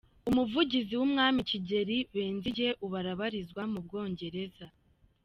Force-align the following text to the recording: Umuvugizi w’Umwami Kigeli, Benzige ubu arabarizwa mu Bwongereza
Umuvugizi 0.29 0.93
w’Umwami 0.99 1.39
Kigeli, 1.49 1.97
Benzige 2.13 2.67
ubu 2.83 2.95
arabarizwa 3.01 3.61
mu 3.71 3.79
Bwongereza 3.85 4.65